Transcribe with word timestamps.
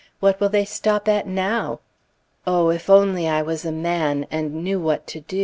What 0.19 0.39
will 0.39 0.49
they 0.49 0.65
stop 0.65 1.07
at 1.07 1.27
now? 1.27 1.79
O! 2.47 2.69
if 2.71 2.89
I 2.89 2.93
was 3.43 3.65
only 3.67 3.71
a 3.75 3.81
man, 3.83 4.25
and 4.31 4.63
knew 4.63 4.79
what 4.79 5.05
to 5.05 5.19
do! 5.19 5.37